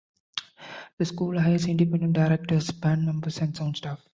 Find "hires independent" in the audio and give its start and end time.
1.39-2.13